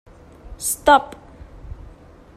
[0.57, 1.15] Stop.